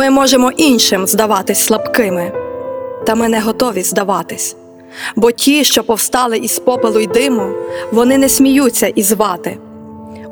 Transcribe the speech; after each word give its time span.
Ми 0.00 0.10
можемо 0.10 0.50
іншим 0.50 1.06
здаватись 1.06 1.58
слабкими, 1.58 2.32
та 3.06 3.14
ми 3.14 3.28
не 3.28 3.40
готові 3.40 3.82
здаватись. 3.82 4.56
Бо 5.16 5.30
ті, 5.30 5.64
що 5.64 5.84
повстали 5.84 6.38
із 6.38 6.58
попелу 6.58 7.00
й 7.00 7.06
диму, 7.06 7.52
вони 7.92 8.18
не 8.18 8.28
сміються 8.28 8.86
із 8.86 9.12
вати, 9.12 9.58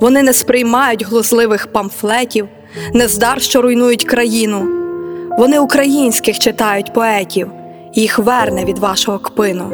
вони 0.00 0.22
не 0.22 0.32
сприймають 0.32 1.04
глузливих 1.04 1.66
памфлетів, 1.66 2.48
нездар, 2.94 3.42
що 3.42 3.62
руйнують 3.62 4.04
країну. 4.04 4.68
Вони 5.38 5.58
українських 5.58 6.38
читають 6.38 6.92
поетів, 6.92 7.50
і 7.94 8.00
їх 8.00 8.18
верне 8.18 8.64
від 8.64 8.78
вашого 8.78 9.18
кпину. 9.18 9.72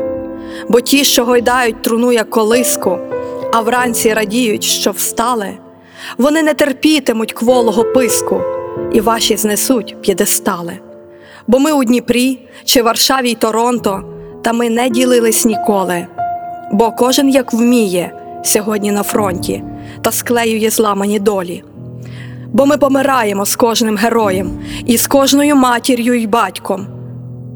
Бо 0.69 0.81
ті, 0.81 1.05
що 1.05 1.25
гойдають 1.25 1.83
труну 1.83 2.13
як 2.13 2.31
колиску, 2.31 2.99
а 3.53 3.61
вранці 3.61 4.15
радіють, 4.15 4.65
що 4.65 4.91
встали, 4.91 5.49
вони 6.19 6.43
не 6.43 6.55
терпітимуть 6.55 7.33
кволого 7.33 7.85
писку, 7.85 8.41
і 8.93 9.01
ваші 9.01 9.37
знесуть 9.37 9.97
п'єдестали. 10.01 10.79
Бо 11.47 11.59
ми 11.59 11.73
у 11.73 11.85
Дніпрі 11.85 12.39
чи 12.65 12.83
Варшаві 12.83 13.31
й 13.31 13.35
Торонто, 13.35 14.03
та 14.43 14.53
ми 14.53 14.71
не 14.71 14.89
ділились 14.89 15.45
ніколи. 15.45 16.07
Бо 16.73 16.91
кожен 16.91 17.29
як 17.29 17.53
вміє 17.53 18.13
сьогодні 18.45 18.93
на 18.93 19.03
фронті 19.03 19.63
та 20.03 20.13
склеює 20.13 20.71
зламані 20.71 21.19
долі. 21.19 21.65
Бо 22.53 22.67
ми 22.67 22.77
помираємо 22.77 23.47
з 23.47 23.57
кожним 23.57 23.97
героєм 23.97 24.59
і 24.87 24.97
з 24.97 25.07
кожною 25.07 25.57
матір'ю 25.57 26.15
й 26.15 26.27
батьком. 26.27 26.87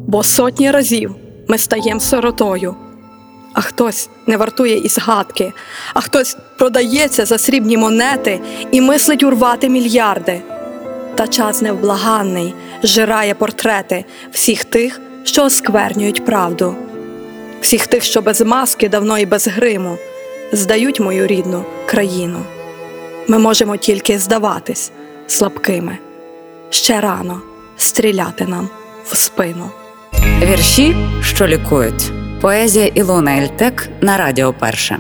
Бо 0.06 0.22
сотні 0.22 0.70
разів 0.70 1.14
ми 1.48 1.58
стаєм 1.58 2.00
сиротою, 2.00 2.74
а 3.52 3.60
хтось 3.60 4.08
не 4.26 4.36
вартує 4.36 4.78
і 4.78 4.88
згадки, 4.88 5.52
а 5.94 6.00
хтось 6.00 6.36
продається 6.58 7.24
за 7.24 7.38
срібні 7.38 7.76
монети 7.76 8.40
і 8.70 8.80
мислить 8.80 9.22
урвати 9.22 9.68
мільярди. 9.68 10.40
Та 11.18 11.28
час 11.28 11.62
невблаганний 11.62 12.54
жирає 12.82 13.34
портрети 13.34 14.04
всіх 14.32 14.64
тих, 14.64 15.00
що 15.24 15.44
осквернюють 15.44 16.24
правду, 16.24 16.74
всіх 17.60 17.86
тих, 17.86 18.04
що 18.04 18.22
без 18.22 18.40
маски 18.40 18.88
давно 18.88 19.18
і 19.18 19.26
без 19.26 19.48
гриму 19.48 19.98
здають 20.52 21.00
мою 21.00 21.26
рідну 21.26 21.64
країну. 21.86 22.38
Ми 23.28 23.38
можемо 23.38 23.76
тільки 23.76 24.18
здаватись 24.18 24.92
слабкими. 25.26 25.98
Ще 26.70 27.00
рано 27.00 27.40
стріляти 27.76 28.46
нам 28.46 28.68
в 29.04 29.16
спину. 29.16 29.70
Вірші, 30.42 30.96
що 31.22 31.46
лікують. 31.46 32.12
Поезія 32.40 32.86
Ілона 32.86 33.38
Ельтек 33.38 33.88
на 34.00 34.16
Радіо 34.16 34.52
Перше. 34.52 34.98